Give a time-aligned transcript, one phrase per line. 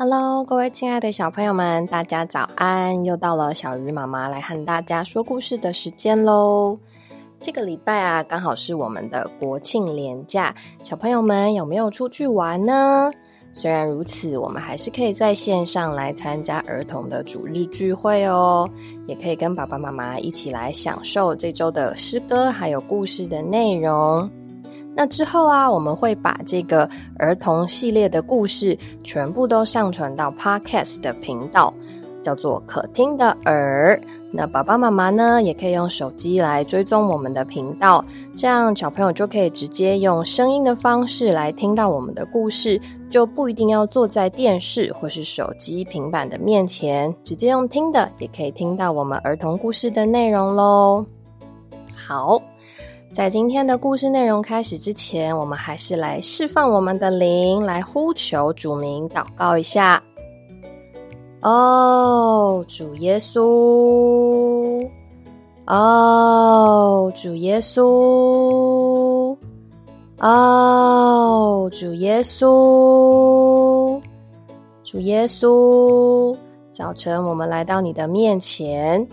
[0.00, 3.04] Hello，各位亲爱的小朋友们，大家早安！
[3.04, 6.78] 又到了小鱼妈妈来和大家说故事的时间喽。
[7.40, 13.10] 这个礼拜啊，刚好是我们的国庆连假，小朋友们有没有出去玩呢？
[13.50, 18.70] 虽然如此，我们还是可以在线上来参加儿童的主日聚会哦，
[19.08, 24.30] 也可以跟爸爸妈妈一起来享受这周的诗歌还有故事的内容。
[24.98, 26.90] 那之后啊，我们会把这个
[27.20, 31.72] 儿童系列的故事全部都上传到 Podcast 的频道，
[32.20, 34.00] 叫做“可听的耳”。
[34.34, 38.04] 那爸爸妈妈呢，也可以用手机来追踪我们的频道，
[38.36, 51.06] 这样小朋友就可以直接用声音的方式来听到我们的故事，就不一定要坐在电视或是手机、平板的面前，直接用听的也可以听到我们儿童故事的内容喽。
[51.94, 52.42] 好。
[53.10, 60.00] 在今天的故事内容开始之前，我们还是来释放我们的灵，来呼求主名，祷告一下。
[61.40, 64.86] 哦，主耶稣！
[65.66, 69.36] 哦，主耶稣！
[70.18, 74.00] 哦，主耶稣！
[74.84, 76.36] 主耶稣！
[76.72, 79.04] 早晨，我们来到你的面前，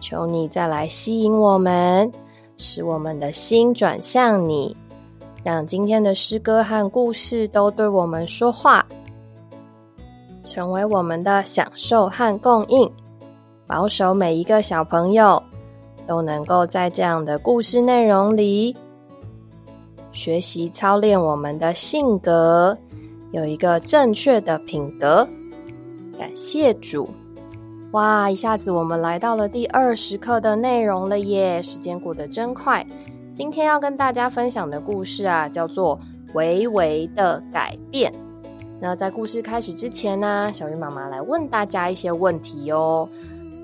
[0.00, 2.10] 求你再来吸引我们。
[2.56, 4.76] 使我们的心转向你，
[5.42, 8.86] 让今天的诗歌和故事都对我们说话，
[10.44, 12.90] 成为我们的享受和供应。
[13.66, 15.42] 保守每一个小朋友
[16.06, 18.76] 都能够在这样的故事内容里
[20.12, 22.76] 学习操练我们的性格，
[23.32, 25.26] 有一个正确的品格。
[26.18, 27.08] 感谢主。
[27.94, 28.28] 哇！
[28.28, 32.84] 一下子我们来到了第二十课的内容了耶，时间过得真快。
[33.32, 35.96] 今天要跟大家分享的故事啊，叫做
[36.34, 38.12] 《微微的改变》。
[38.80, 43.08] 那在故事开始之前呢，小鱼妈妈来问大家一些问题哦。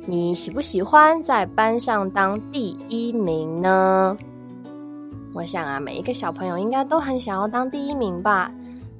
[0.07, 4.17] 你喜不喜欢在班上当第一名呢？
[5.35, 8.49] 我想啊，每一个小朋友应该都很想要当第一名吧。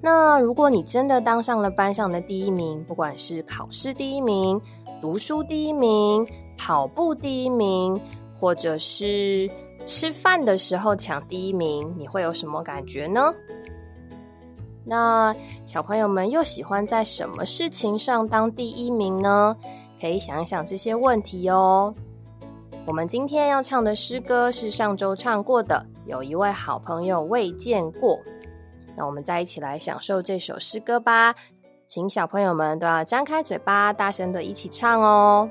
[0.03, 4.59] 那如果你真的当上了班上的第一名，不管是考试第一名，
[5.01, 6.27] 读书第一名，
[6.59, 7.99] 跑步第一名，
[8.35, 9.51] 或者是
[9.87, 13.33] 吃饭的时候抢第一名，你会有什么感觉呢？
[14.85, 15.35] 那
[15.67, 19.57] 小朋友们又喜欢在什么事情上当第一名呢？
[20.01, 21.95] 可以想一想这些问题哦。
[22.87, 28.19] 我们今天要唱的诗歌是上周唱过的，有一位好朋友未见过。
[28.97, 31.35] 那我们再一起来享受这首诗歌吧。
[31.91, 35.51] 请小朋友们都要张开嘴巴，大声的一起唱哦。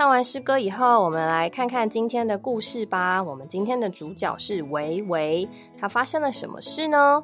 [0.00, 3.22] 唱完诗歌以后，我们来看看今天的故事吧。
[3.22, 5.46] 我们今天的主角是维维，
[5.78, 7.22] 他发生了什么事呢？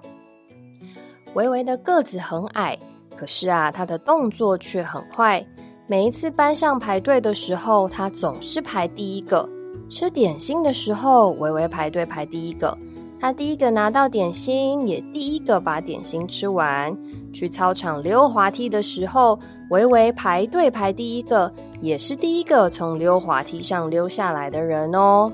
[1.32, 2.78] 维维的个子很矮，
[3.16, 5.42] 可是啊，他的动作却很快。
[5.86, 9.48] 每一次班上排队的时候，他总是排第一个。
[9.88, 12.76] 吃点心的时候，维维排队排第一个。
[13.18, 16.94] 他第一个拿到点心，也第一个把点心吃完。
[17.36, 19.38] 去操场溜滑梯的时候，
[19.68, 21.52] 维维排队排第一个，
[21.82, 25.30] 也是第一个从溜滑梯上溜下来的人哦。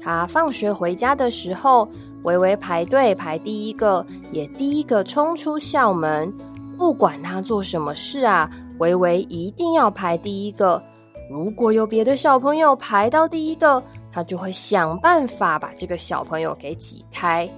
[0.00, 1.88] 他放学回家的时候，
[2.22, 6.32] 维维排队排第一个，也第一个冲出校门。
[6.78, 8.48] 不管他做什么事啊，
[8.78, 10.80] 维维一定要排第一个。
[11.28, 17.50] 如果有别的小朋友排到第一个，他就会想办法把这个小朋友给挤开。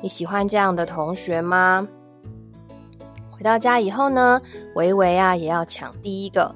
[0.00, 1.88] 你喜欢这样的同学吗？
[3.36, 4.40] 回到家以后呢，
[4.76, 6.54] 维维啊也要抢第一个。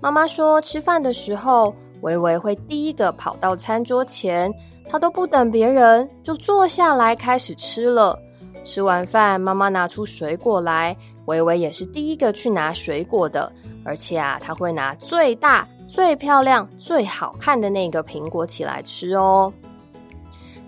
[0.00, 4.52] 妈妈说，吃饭的时候，维维会第一个跑到餐桌前，
[4.90, 8.18] 他都不等别人，就坐下来开始吃了。
[8.62, 10.94] 吃完饭，妈妈拿出水果来，
[11.24, 13.50] 维维也是第一个去拿水果的，
[13.82, 19.50] 而且啊，他会拿最大、最漂亮、最好看的那个苹果起来吃哦。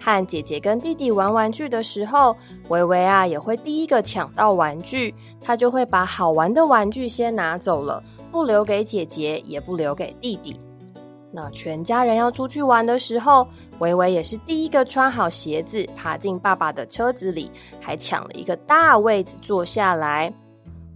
[0.01, 2.35] 和姐姐跟弟弟玩玩具的时候，
[2.69, 8.03] 维维啊也会第一个抢到玩具，他就会把好玩的玩具先拿走了，
[8.33, 10.59] 不留给姐姐，也不留给弟弟。
[11.33, 13.47] 那全家人要出去玩的时候，
[13.79, 17.49] 维维也是第一个穿好鞋子，爬进爸爸的车子里，
[17.81, 20.33] 还抢了一个大位子坐下来。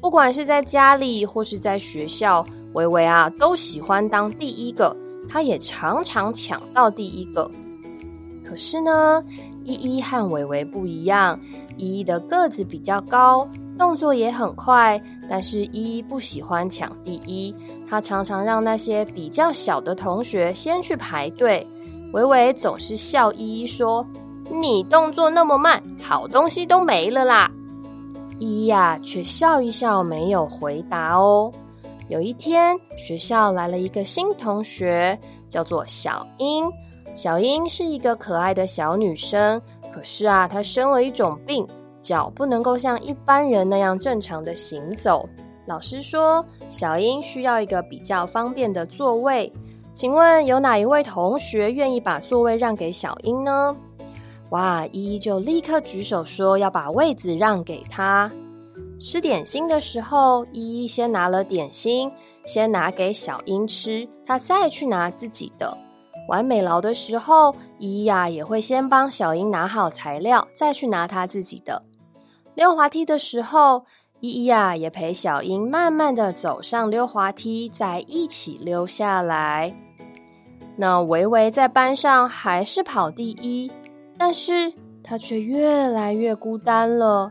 [0.00, 4.96] 不管是在家里或是在学校，维维啊都喜欢当第一个，
[5.28, 7.48] 他也常常抢到第一个。
[8.44, 9.24] 可是呢，
[9.64, 11.38] 依依和伟伟不一样。
[11.76, 17.52] 依依的个子比较高，动作也很快，但是依依不喜欢抢第一。
[17.88, 21.66] 他常常让那些比较小的同学先去排队。
[22.12, 24.06] 伟伟总是笑依依说
[24.48, 27.50] ：“你动作那么慢，好东西都没了啦。”
[28.38, 31.50] 依依呀，却笑一笑，没有回答哦。
[32.08, 35.18] 有一天，学校来了一个新同学，
[35.48, 36.70] 叫做小英。
[37.14, 39.60] 小英是一个可爱的小女生，
[39.92, 41.66] 可是啊，她生了一种病，
[42.00, 45.28] 脚不能够像一般人那样正常的行走。
[45.66, 49.50] 老师说，小英需要一个比较方便的座位。
[49.94, 53.76] 请问有哪一位同学愿意把座位让给小英呢？
[54.50, 58.30] 哇，依依就立刻举手说要把位子让给她。
[58.98, 62.10] 吃点心的时候，依依先拿了点心，
[62.44, 65.78] 先拿给小英吃，她再去拿自己的。
[66.28, 71.82] 玩美劳的时候，依依呀也会先帮小英拿好材料，再去拿她自己的。
[72.54, 73.84] 溜滑梯的时候，
[74.20, 79.74] 依依呀也陪小英慢慢的走上溜滑梯，再一起溜下来。
[80.76, 83.70] 那维维在班上还是跑第一，
[84.16, 84.72] 但是
[85.02, 87.30] 他却越来越孤单了。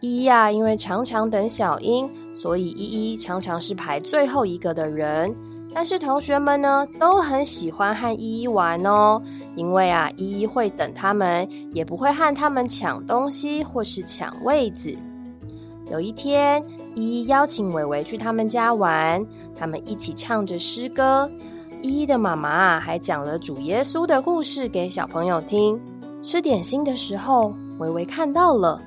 [0.00, 5.32] 依依呀，因为常常等小英，所以依依常常是排最后一个的人。
[5.74, 9.20] 但是同学们呢都很喜欢和依依玩哦，
[9.56, 14.96] 因为啊依依会等他们，也不会和他们抢东西或是抢位子。
[15.90, 16.62] 有一天，
[16.94, 19.24] 依依邀请伟伟去他们家玩，
[19.58, 21.28] 他们一起唱着诗歌。
[21.80, 25.80] 依依的妈妈啊还讲了主耶稣的故事给小朋友听。
[26.22, 28.80] 吃点心的时候，伟伟看到了，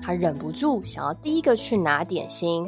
[0.00, 2.64] 他忍不住想要第一个去拿点心，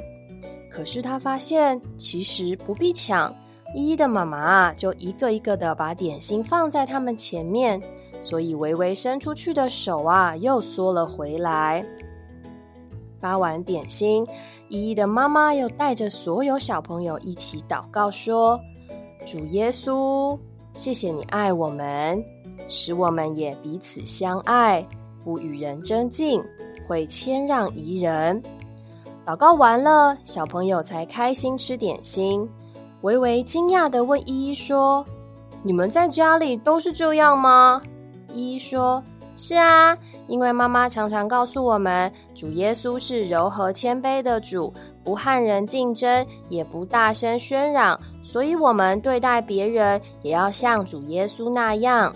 [0.68, 3.32] 可是他发现其实不必抢。
[3.74, 7.80] 依依的妈妈，就一个一个的把点心放在他们前面，
[8.20, 11.84] 所以微微伸出去的手啊，又缩了回来。
[13.20, 14.26] 发完点心，
[14.68, 18.58] 依依的妈妈又带着所有小朋友一起祷告说
[19.26, 20.38] ：“主耶稣，
[20.72, 22.24] 谢谢你爱我们，
[22.68, 24.86] 使我们也彼此相爱，
[25.24, 26.42] 不与人争竞，
[26.86, 28.40] 会谦让宜人。”
[29.26, 32.48] 祷告完了，小朋友才开心吃点心。
[33.02, 35.04] 微微惊讶的问依依说
[35.62, 37.80] ：“你们在家里都是这样吗？”
[38.34, 39.02] 依依说
[39.36, 39.96] ：“是啊，
[40.26, 44.72] 因为妈妈常常告诉我们，主耶稣是柔和谦卑的主，
[45.04, 52.12] 不和人竞争，也不大声喧嚷，所以我们对待别人也要像主耶稣那样。”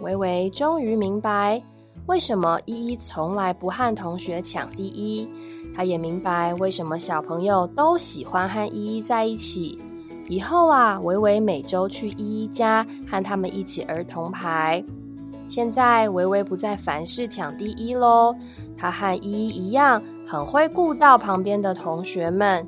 [0.00, 1.62] 微微终于明白，
[2.06, 5.28] 为什么依依从来不和同学抢第一。
[5.74, 9.78] 他也明白为什么小朋友都喜欢和依依在一起。
[10.28, 14.82] 以后啊，维维每周去依依家和他们一起儿童牌。
[15.46, 18.34] 现在维维不再凡事抢第一喽，
[18.76, 22.66] 他和依依一样，很会顾到旁边的同学们。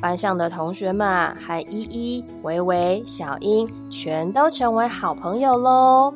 [0.00, 6.12] 班上的同学们啊，和依依、维维、小英全都成为好朋友喽。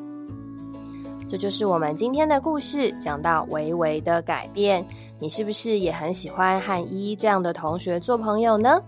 [1.31, 4.85] 这就是我们今天的故事，讲到维维的改变。
[5.21, 8.83] 你是不是也很喜欢和依依这样的同学做朋友呢？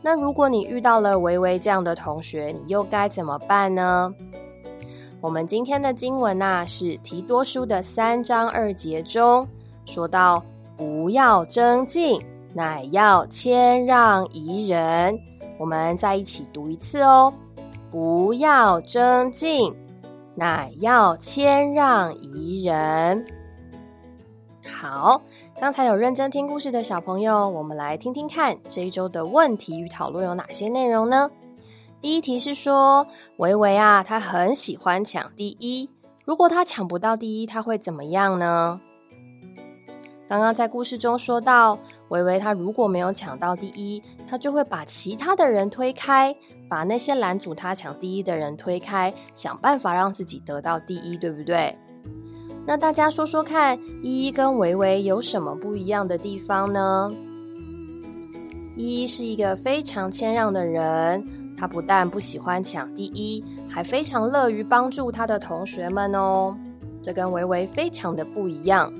[0.00, 4.14] 那如果你遇到了维维这样的同学，你又该怎么办呢？
[5.20, 9.44] 我们今天的经文呐，是提多书的三章二节中
[9.84, 10.40] 说到
[10.78, 12.22] ：“不要争竞，
[12.54, 15.18] 乃要谦让宜人。”
[15.58, 17.34] 我们再一起读一次哦
[17.90, 19.74] ：“不要争竞，
[20.38, 23.26] 乃要谦让宜人。”
[24.64, 25.20] 好。
[25.60, 31.28] 刚才有认真听故事的小朋友，我们来听听看这一周的问题与讨论有哪些内容呢？
[32.00, 33.04] 第一题是说，
[33.38, 35.90] 维维啊，他很喜欢抢第一，
[36.24, 38.80] 如果他抢不到第一，他会怎么样呢？
[40.28, 41.76] 刚刚在故事中说到，
[42.10, 46.34] 维维他如果没有抢到第一，他就会把其他的人推开，
[46.68, 51.76] 把那些拦阻他抢第一的人推开，想办法让自己得到第一，对不对？
[52.66, 57.10] 那大家说说看，依依跟维维有什么不一样的地方呢？
[58.76, 66.54] 依依是一个非常谦让的人，他不但不喜欢抢第一，还非常乐于帮助他的同学们哦。
[67.02, 68.92] 这跟维维非常的不一样。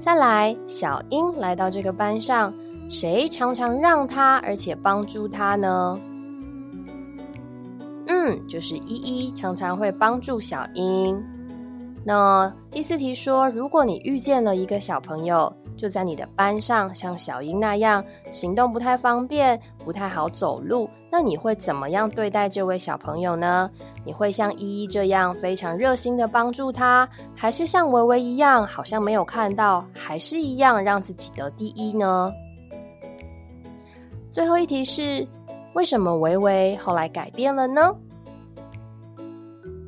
[0.00, 2.52] 再来，小英来到这个班上，
[2.88, 6.00] 谁常常让他而且帮助他呢？
[8.08, 11.22] 嗯，就是依依常常会帮助小英。
[12.04, 23.68] 那第四题说，如果你遇见了一个小朋友，就在你的班上，像小英那样行动不太方便，不太好走路，那你会怎么样对待这位小朋友呢？
[24.04, 32.32] 你会像依依这样非常热心的帮助他，还是像维维一样，好像没有看到，还是一样让自己得第一呢？
[34.36, 35.26] 最后一题是，
[35.72, 37.90] 为什么维维后来改变了呢？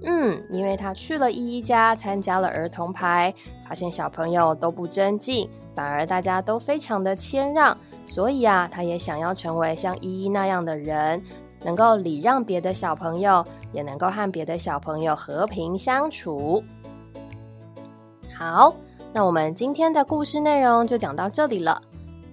[0.05, 3.35] 嗯，因为他去了依依家，参加了儿童牌，
[3.69, 7.77] 发现小朋友都不争竞，反而大家都非常的谦让，
[8.07, 11.23] 所以啊，他也想要成为像依依那样的人。
[11.63, 16.65] 能够礼让别的小朋友，也能够和别的小朋友和平相处。
[18.35, 18.75] 好，
[19.13, 21.83] 那我们今天的故事内容就讲到这里了。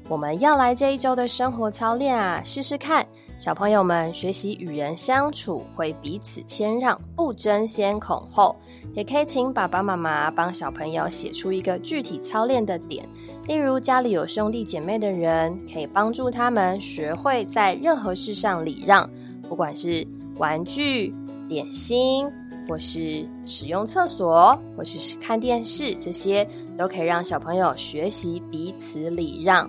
[0.08, 3.06] 我们要来这一周的生活操练啊，试试看，
[3.40, 8.56] 小朋友们学习与人相处会彼此谦让，不争先恐后。
[8.94, 13.04] 也可以请爸爸妈妈帮小朋友写出一个具体操练的点，
[13.48, 19.10] 例如家里有兄弟姐妹的人，可以帮助他们学会在任何事上礼让。
[19.50, 20.06] 不管是
[20.38, 21.12] 玩具、
[21.50, 22.32] 点心，
[22.68, 26.48] 或是使用厕所，或者是看电视，这些
[26.78, 29.68] 都可以让小朋友学习彼此礼让。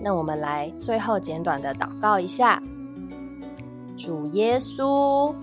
[0.00, 2.62] 那我们来最后简短的祷告一下：
[3.96, 5.34] 主耶稣，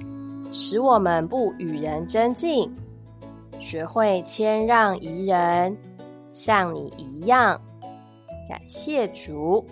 [0.51, 2.73] 使我们不与人争竞，
[3.59, 5.77] 学会谦让宜人，
[6.31, 7.59] 像你一样。
[8.47, 9.65] 感谢主。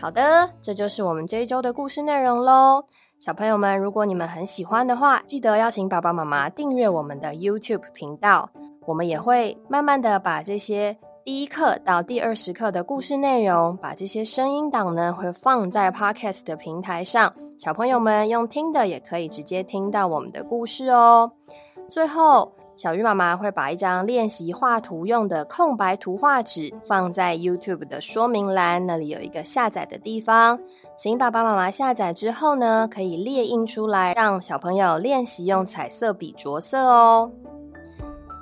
[0.00, 2.84] 好的，这就是我们这一周的故事内容喽。
[3.18, 8.50] 小朋友们，如果你们很喜欢的话，记得邀请爸爸妈妈订阅我们的 YouTube 频道。
[8.86, 10.96] 我们也会慢慢的把这些
[11.28, 17.30] 第一课到第二十课的故事内容，把这些声音档呢，会放在 Podcast 的平台上。
[17.58, 21.30] 小朋友们用听的也可以直接听到我们的故事哦。
[21.90, 22.50] 最后。
[22.76, 30.58] 小鱼妈妈会把一张练习画图用的空白图画纸放在 YouTube 的说明栏，那里有一个下载的地方，
[30.96, 37.32] 请爸爸妈妈下载之后呢，可以列印出来，让小朋友练习用彩色笔着色哦。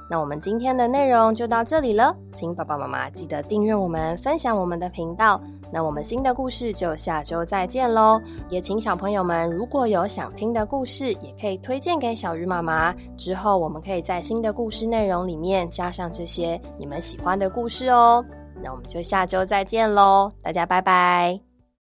[0.09, 5.41] 那我们今天的内容就到这里了，请爸爸妈妈记得订阅我们，分享我们的频道。
[5.73, 8.21] 那我们新的故事就下周再见喽！
[8.49, 12.95] 也请小朋友们如果有想听的故事，也可以推荐给小鱼妈妈。
[13.17, 18.25] 之后我们可以在新的故事内容里面加上这些你们喜欢的故事哦。
[18.63, 21.46] 那我们就下周再见喽，大家拜拜。